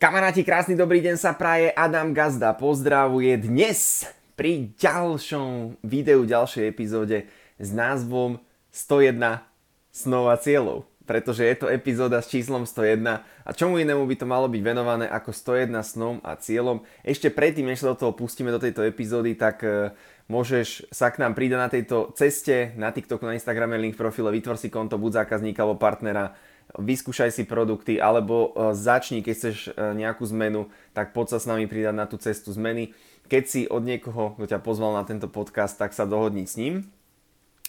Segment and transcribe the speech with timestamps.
[0.00, 1.76] Kamaráti, krásny dobrý deň sa praje.
[1.76, 7.28] Adam Gazda pozdravuje dnes pri ďalšom videu, ďalšej epizóde
[7.60, 8.40] s názvom
[8.72, 9.44] 101
[9.92, 10.88] snov a cieľov.
[11.04, 15.04] Pretože je to epizóda s číslom 101 a čomu inému by to malo byť venované
[15.04, 16.80] ako 101 snom a cieľom.
[17.04, 19.92] Ešte predtým, než sa do toho pustíme do tejto epizódy, tak e,
[20.32, 24.32] môžeš sa k nám pridať na tejto ceste na TikToku, na Instagrame, link v profile,
[24.32, 26.32] vytvor si konto buď zákazníka alebo partnera
[26.78, 31.48] vyskúšaj si produkty, alebo e, začni, keď chceš e, nejakú zmenu, tak poď sa s
[31.48, 32.94] nami pridať na tú cestu zmeny.
[33.26, 36.86] Keď si od niekoho, kto ťa pozval na tento podcast, tak sa dohodni s ním.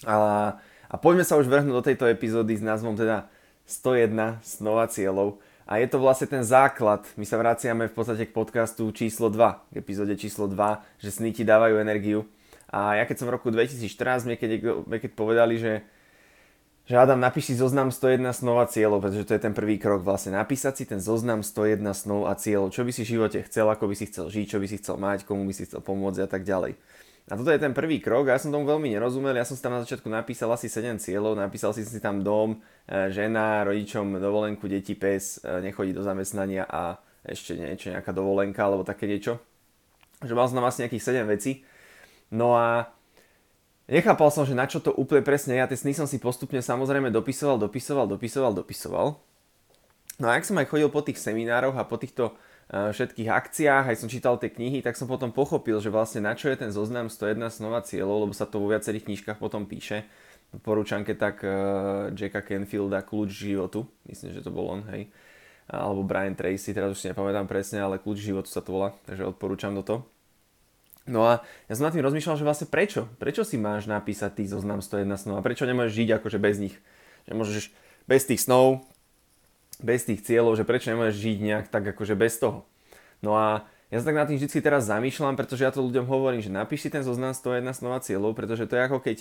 [0.05, 0.57] A,
[0.89, 3.29] a poďme sa už vrhnúť do tejto epizódy s názvom teda
[3.69, 5.37] 101 snova cieľov.
[5.69, 7.05] A je to vlastne ten základ.
[7.15, 11.31] My sa vraciame v podstate k podcastu číslo 2, k epizóde číslo 2, že sny
[11.31, 12.27] ti dávajú energiu.
[12.71, 14.51] A ja keď som v roku 2014 mi keď,
[14.87, 15.85] keď povedali, že
[16.89, 20.01] že Adam, napíš si zoznam 101 snov a cieľov, pretože to je ten prvý krok
[20.01, 20.33] vlastne.
[20.33, 22.73] Napísať si ten zoznam 101 snov a cieľov.
[22.73, 24.97] Čo by si v živote chcel, ako by si chcel žiť, čo by si chcel
[24.97, 26.73] mať, komu by si chcel pomôcť a tak ďalej.
[27.29, 29.61] A toto je ten prvý krok a ja som tomu veľmi nerozumel, ja som si
[29.61, 32.57] tam na začiatku napísal asi 7 cieľov, napísal si si tam dom,
[32.89, 38.65] e, žena, rodičom dovolenku, deti, pes, e, nechodí do zamestnania a ešte niečo, nejaká dovolenka
[38.65, 39.37] alebo také niečo.
[40.25, 41.61] Že mal som tam asi nejakých 7 vecí.
[42.33, 42.89] No a
[43.89, 47.09] Nechápal som, že na čo to úplne presne, ja tie sny som si postupne samozrejme
[47.09, 49.07] dopisoval, dopisoval, dopisoval, dopisoval.
[50.21, 53.89] No a ak som aj chodil po tých seminároch a po týchto uh, všetkých akciách,
[53.89, 56.69] aj som čítal tie knihy, tak som potom pochopil, že vlastne na čo je ten
[56.69, 60.05] zoznam 101 snova cieľov, lebo sa to vo viacerých knižkách potom píše.
[60.61, 65.09] Porúčanke tak uh, Jacka Canfielda Kľúč životu, myslím, že to bol on, hej.
[65.71, 69.25] Alebo Brian Tracy, teraz už si nepamätám presne, ale Kľúč životu sa to volá, takže
[69.25, 70.10] odporúčam toto.
[71.09, 73.09] No a ja som nad tým rozmýšľal, že vlastne prečo?
[73.17, 76.75] Prečo si máš napísať tých zoznam 101 snov a prečo nemôžeš žiť akože bez nich?
[77.25, 77.65] Že môžeš
[78.05, 78.85] bez tých snov,
[79.81, 82.69] bez tých cieľov, že prečo nemôžeš žiť nejak tak akože bez toho?
[83.25, 86.39] No a ja sa tak nad tým vždy teraz zamýšľam, pretože ja to ľuďom hovorím,
[86.39, 89.17] že napíš si ten zoznam 101 snov a cieľov, pretože to je ako keď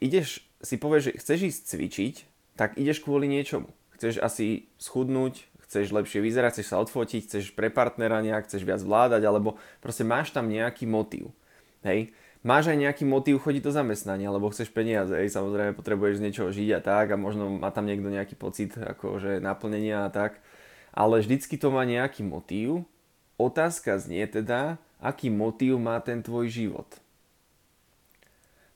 [0.00, 2.14] ideš, si povieš, že chceš ísť cvičiť,
[2.56, 3.68] tak ideš kvôli niečomu.
[3.98, 8.80] Chceš asi schudnúť, chceš lepšie vyzerať, chceš sa odfotiť, chceš pre partnera nejak, chceš viac
[8.80, 11.28] vládať, alebo proste máš tam nejaký motív.
[11.84, 12.16] Hej?
[12.40, 15.28] Máš aj nejaký motív chodiť do zamestnania, lebo chceš peniaze, hej?
[15.28, 19.44] samozrejme potrebuješ z niečoho žiť a tak a možno má tam niekto nejaký pocit akože
[19.44, 20.40] naplnenia a tak,
[20.96, 22.88] ale vždycky to má nejaký motív.
[23.36, 26.88] Otázka znie teda, aký motív má ten tvoj život.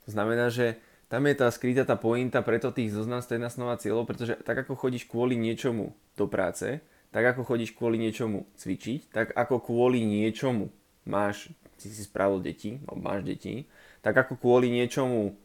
[0.04, 0.76] To znamená, že
[1.12, 4.65] tam je tá skrytá tá pointa, preto tých zoznam 101 snov a cieľov, pretože tak
[4.65, 6.81] ako chodíš kvôli niečomu do práce,
[7.12, 10.72] tak ako chodíš kvôli niečomu cvičiť, tak ako kvôli niečomu
[11.05, 13.69] máš, si si spravil deti, alebo máš deti,
[14.01, 15.37] tak ako kvôli niečomu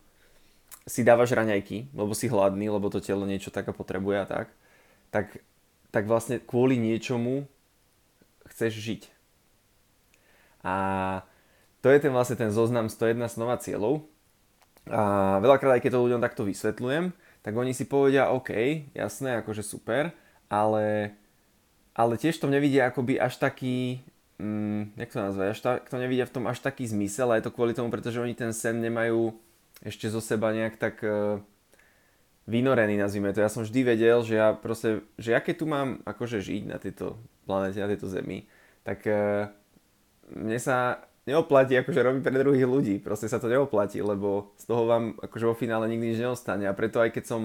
[0.87, 4.47] si dávaš raňajky, lebo si hladný, lebo to telo niečo také potrebuje a tak,
[5.11, 5.43] tak,
[5.91, 7.43] tak vlastne kvôli niečomu
[8.47, 9.01] chceš žiť.
[10.63, 10.75] A
[11.83, 14.07] to je ten vlastne ten zoznam 101 snova cieľov,
[14.91, 17.11] a veľakrát aj keď to ľuďom takto vysvetľujem,
[17.41, 18.51] tak oni si povedia, OK,
[18.91, 20.11] jasné, akože super,
[20.51, 21.15] ale,
[21.95, 24.03] ale tiež to nevidia akoby až taký,
[24.39, 27.47] mm, jak to nazvať, až tak, to nevidia v tom až taký zmysel a je
[27.47, 29.31] to kvôli tomu, pretože oni ten sen nemajú
[29.85, 31.39] ešte zo seba nejak tak uh,
[32.49, 33.39] vynorený, nazvime to.
[33.39, 36.81] Ja som vždy vedel, že ja proste, že ja keď tu mám akože žiť na
[36.81, 37.15] tejto
[37.45, 38.49] planete, na tejto zemi,
[38.83, 39.47] tak uh,
[40.35, 42.95] mne sa neoplatí akože robiť pre druhých ľudí.
[43.03, 46.63] Proste sa to neoplatí, lebo z toho vám akože vo finále nikdy nič neostane.
[46.65, 47.41] A preto aj keď som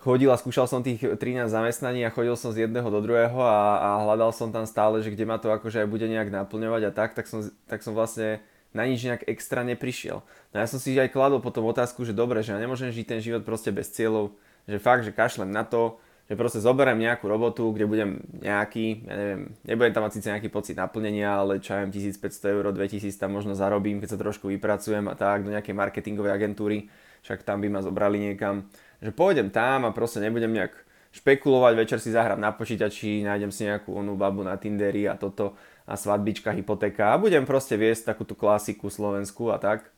[0.00, 3.60] chodil a skúšal som tých 13 zamestnaní a chodil som z jedného do druhého a,
[3.76, 6.90] a hľadal som tam stále, že kde ma to akože aj bude nejak naplňovať a
[6.90, 8.40] tak, tak som, tak som vlastne
[8.72, 10.24] na nič nejak extra neprišiel.
[10.24, 13.20] No ja som si aj kladol potom otázku, že dobre, že ja nemôžem žiť ten
[13.20, 14.32] život proste bez cieľov,
[14.64, 19.14] že fakt, že kašlem na to, že proste zoberiem nejakú robotu, kde budem nejaký, ja
[19.18, 23.34] neviem, nebudem tam mať síce nejaký pocit naplnenia, ale čo ja 1500 eur, 2000 tam
[23.34, 26.86] možno zarobím, keď sa trošku vypracujem a tak, do nejakej marketingovej agentúry,
[27.26, 28.70] však tam by ma zobrali niekam,
[29.02, 30.70] že pôjdem tam a proste nebudem nejak
[31.10, 35.58] špekulovať, večer si zahrám na počítači, nájdem si nejakú onú babu na Tinderi a toto
[35.82, 39.90] a svadbička, hypotéka a budem proste viesť takú tú klasiku Slovensku a tak.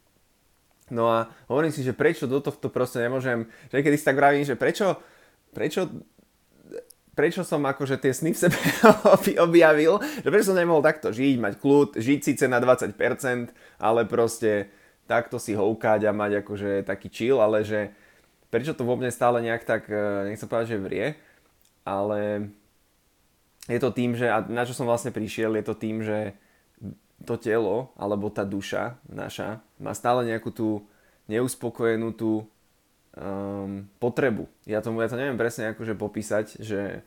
[0.88, 4.48] No a hovorím si, že prečo do tohto proste nemôžem, že keď si tak vravím,
[4.48, 4.96] že prečo,
[5.52, 5.92] prečo
[7.12, 8.58] prečo som akože tie sny v sebe
[9.46, 12.96] objavil, že prečo som nemohol takto žiť, mať kľud, žiť síce na 20%,
[13.80, 14.72] ale proste
[15.04, 17.92] takto si houkať a mať akože taký chill, ale že
[18.48, 21.06] prečo to vo mne stále nejak tak, e, nechcem povedať, že vrie,
[21.84, 22.52] ale
[23.68, 26.36] je to tým, že, a na čo som vlastne prišiel, je to tým, že
[27.22, 30.68] to telo, alebo tá duša naša, má stále nejakú tú
[31.30, 32.44] neuspokojenú tú
[33.16, 34.48] um, potrebu.
[34.64, 37.04] Ja, tomu, ja to neviem presne akože popísať, že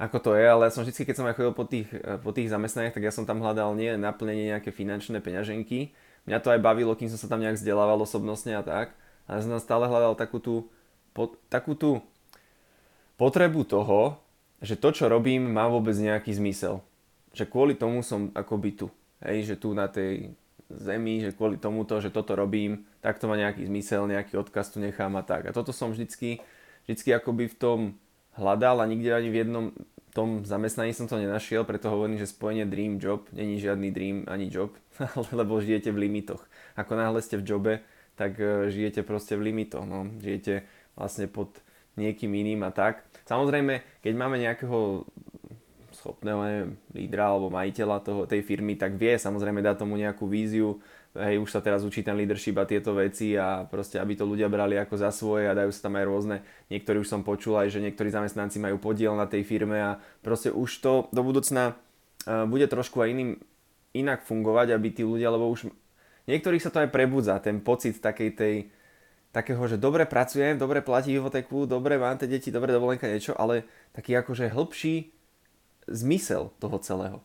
[0.00, 1.88] ako to je, ale ja som vždy, keď som aj chodil po tých,
[2.24, 5.92] po tých zamestnaniach, tak ja som tam hľadal nie naplnenie nejaké finančné peňaženky.
[6.24, 8.96] Mňa to aj bavilo, kým som sa tam nejak vzdelával osobnostne a tak.
[9.28, 10.72] Ale som tam stále hľadal takú tú,
[11.12, 12.00] po, takú tú
[13.20, 14.16] potrebu toho,
[14.64, 16.80] že to, čo robím, má vôbec nejaký zmysel.
[17.36, 18.86] Že kvôli tomu som akoby tu.
[19.20, 20.32] Hej, že tu na tej
[20.70, 24.78] zemi, že kvôli tomuto, že toto robím, tak to má nejaký zmysel, nejaký odkaz tu
[24.78, 25.50] nechám a tak.
[25.50, 26.38] A toto som vždycky,
[26.86, 27.78] vždycky akoby v tom
[28.38, 29.66] hľadal a nikde ani v jednom
[30.10, 34.50] tom zamestnaní som to nenašiel, preto hovorím, že spojenie dream job není žiadny dream ani
[34.50, 34.74] job,
[35.38, 36.42] lebo žijete v limitoch.
[36.74, 37.72] Ako náhle ste v jobe,
[38.18, 39.86] tak e, žijete proste v limitoch.
[39.86, 40.10] No.
[40.18, 40.66] Žijete
[40.98, 41.62] vlastne pod
[41.94, 43.06] niekým iným a tak.
[43.26, 45.06] Samozrejme, keď máme nejakého
[46.00, 50.80] schopného neviem, lídra alebo majiteľa toho, tej firmy, tak vie samozrejme dať tomu nejakú víziu,
[51.12, 54.48] hej, už sa teraz učí ten leadership a tieto veci a proste, aby to ľudia
[54.48, 56.36] brali ako za svoje a dajú sa tam aj rôzne,
[56.72, 59.90] niektorí už som počul aj, že niektorí zamestnanci majú podiel na tej firme a
[60.24, 63.30] proste už to do budúcna uh, bude trošku aj iným,
[63.92, 65.68] inak fungovať, aby tí ľudia, lebo už
[66.24, 68.54] niektorých sa to aj prebudza, ten pocit takej tej,
[69.36, 73.68] takého, že dobre pracujem, dobre platí hypotéku, dobre mám tie deti, dobre dovolenka niečo, ale
[73.92, 75.19] taký akože hĺbší
[75.90, 77.18] zmysel toho celého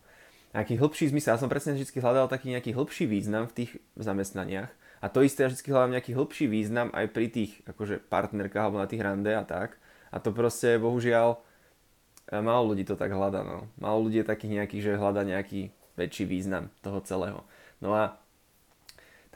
[0.56, 1.36] nejaký hĺbší zmysel.
[1.36, 4.72] Ja som presne vždy hľadal taký nejaký hĺbší význam v tých zamestnaniach.
[5.04, 8.80] A to isté ja vždy hľadám nejaký hĺbší význam aj pri tých akože partnerkách alebo
[8.80, 9.76] na tých rande a tak.
[10.16, 13.44] A to proste bohužiaľ e, málo ľudí to tak hľadá.
[13.44, 13.68] No.
[13.76, 17.44] Málo ľudí je takých nejakých, že hľada nejaký väčší význam toho celého.
[17.84, 18.16] No a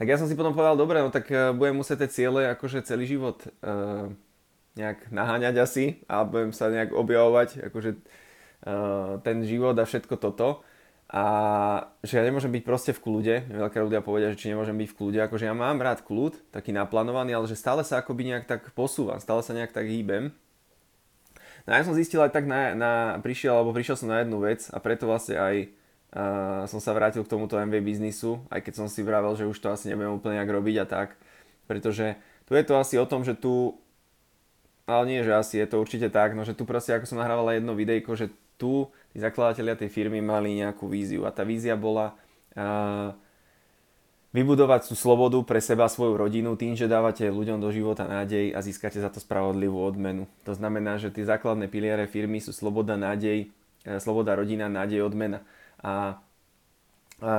[0.00, 2.80] tak ja som si potom povedal, dobre, no tak uh, budem musieť tie ciele akože
[2.88, 4.08] celý život uh,
[4.72, 8.00] nejak naháňať asi a budem sa nejak objavovať akože
[9.24, 10.60] ten život a všetko toto
[11.10, 11.24] a
[12.06, 13.34] že ja nemôžem byť proste v kľude.
[13.50, 15.18] Veľká ľudia povedia, že či nemôžem byť v kľude.
[15.26, 19.18] Akože ja mám rád kľud, taký naplánovaný, ale že stále sa akoby nejak tak posúvam,
[19.18, 20.30] stále sa nejak tak hýbem.
[21.66, 24.70] No ja som zistil aj tak na, na prišiel, alebo prišiel som na jednu vec
[24.70, 25.56] a preto vlastne aj
[26.14, 29.58] uh, som sa vrátil k tomuto MV biznisu, aj keď som si vravel, že už
[29.58, 31.18] to asi nebudem úplne nejak robiť a tak.
[31.66, 33.82] Pretože tu je to asi o tom, že tu
[34.86, 37.54] ale nie, že asi je to určite tak, no že tu proste ako som nahrával
[37.54, 38.30] jedno videjko, že
[38.60, 42.12] tu tí zakladatelia tej firmy mali nejakú víziu a tá vízia bola
[44.30, 48.62] vybudovať tú slobodu pre seba svoju rodinu tým, že dávate ľuďom do života nádej a
[48.62, 50.30] získate za to spravodlivú odmenu.
[50.46, 53.50] To znamená, že tie základné piliere firmy sú sloboda, nádej,
[53.86, 55.42] uh, sloboda, rodina, nádej, odmena.
[55.82, 56.22] A,
[57.18, 57.34] a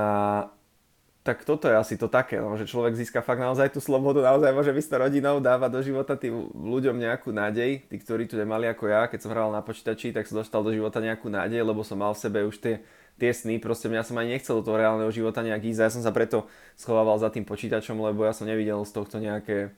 [1.22, 4.50] tak toto je asi to také, no, že človek získa fakt naozaj tú slobodu, naozaj
[4.50, 8.90] môže byť rodinou, dáva do života tým ľuďom nejakú nádej, tí, ktorí tu nemali ako
[8.90, 12.02] ja, keď som hral na počítači, tak som dostal do života nejakú nádej, lebo som
[12.02, 12.82] mal v sebe už tie,
[13.22, 16.02] tie sny, proste mňa som ani nechcel do toho reálneho života nejak ísť, ja som
[16.02, 19.70] sa preto schovával za tým počítačom, lebo ja som nevidel z tohto nejaké,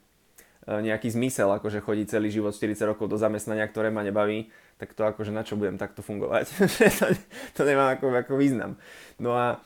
[0.65, 4.49] e, nejaký zmysel, akože chodiť celý život 40 rokov do zamestnania, ktoré ma nebaví,
[4.81, 6.49] tak to akože na čo budem takto fungovať,
[7.05, 7.05] to,
[7.53, 8.81] to nemá ako, ako význam.
[9.21, 9.61] No a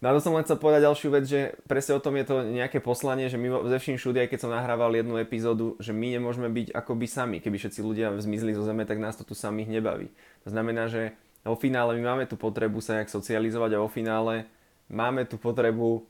[0.00, 2.40] No a to som len chcel povedať ďalšiu vec, že presne o tom je to
[2.40, 6.16] nejaké poslanie, že my ze vším všude, aj keď som nahrával jednu epizódu, že my
[6.16, 7.36] nemôžeme byť akoby sami.
[7.44, 10.08] Keby všetci ľudia zmizli zo zeme, tak nás to tu samých nebaví.
[10.48, 11.12] To znamená, že
[11.44, 14.48] vo finále my máme tú potrebu sa nejak socializovať a vo finále
[14.88, 16.08] máme tú potrebu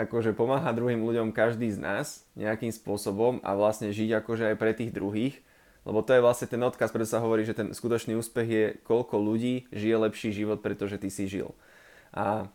[0.00, 4.72] akože pomáhať druhým ľuďom každý z nás nejakým spôsobom a vlastne žiť akože aj pre
[4.72, 5.40] tých druhých.
[5.84, 9.20] Lebo to je vlastne ten odkaz, preto sa hovorí, že ten skutočný úspech je, koľko
[9.20, 11.54] ľudí žije lepší život, pretože ty si žil.
[12.10, 12.50] A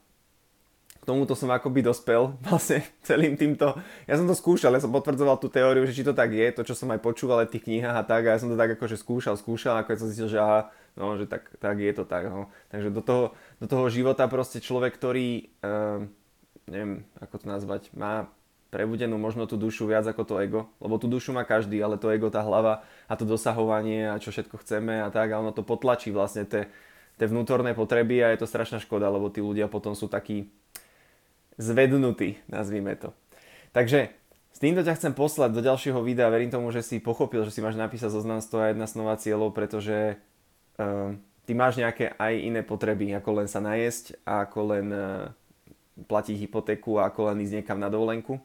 [1.02, 3.74] k tomuto som akoby dospel vlastne celým týmto.
[4.06, 6.62] Ja som to skúšal, ja som potvrdzoval tú teóriu, že či to tak je, to
[6.62, 8.78] čo som aj počúval aj v tých knihách a tak, a ja som to tak
[8.78, 12.30] akože skúšal, skúšal, ako som zistil, že aha, no, že tak, tak je to tak.
[12.30, 12.54] No.
[12.70, 13.24] Takže do toho,
[13.58, 16.06] do toho života proste človek, ktorý, uh,
[16.70, 18.30] neviem, ako to nazvať, má
[18.72, 22.08] prebudenú možno tú dušu viac ako to ego, lebo tú dušu má každý, ale to
[22.08, 25.60] ego, tá hlava a to dosahovanie a čo všetko chceme a tak, a ono to
[25.60, 26.72] potlačí vlastne tie,
[27.20, 30.48] tie vnútorné potreby a je to strašná škoda, lebo tí ľudia potom sú takí,
[31.60, 33.16] zvednutý, nazvime to.
[33.72, 34.12] Takže
[34.52, 36.28] s týmto ťa chcem poslať do ďalšieho videa.
[36.28, 40.20] Verím tomu, že si pochopil, že si máš napísať zoznam 101 snova cieľov, pretože
[40.78, 41.16] uh,
[41.48, 45.32] ty máš nejaké aj iné potreby, ako len sa najesť, ako len uh,
[46.04, 48.40] platiť hypotéku a ako len ísť niekam na dovolenku.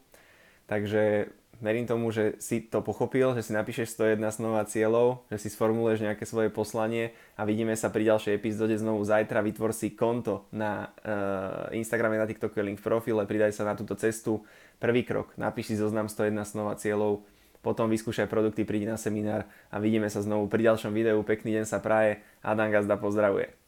[0.66, 1.30] Takže
[1.60, 5.48] verím tomu, že si to pochopil, že si napíšeš 101 snov a cieľov, že si
[5.48, 9.40] sformuluješ nejaké svoje poslanie a vidíme sa pri ďalšej epizóde znovu zajtra.
[9.40, 13.96] Vytvor si konto na uh, Instagrame, na TikToku link v profile, pridaj sa na túto
[13.96, 14.44] cestu.
[14.76, 17.24] Prvý krok, napíš si zoznam 101 snov a cieľov,
[17.64, 21.18] potom vyskúšaj produkty, prídi na seminár a vidíme sa znovu pri ďalšom videu.
[21.24, 23.65] Pekný deň sa praje, Adam Gazda pozdravuje.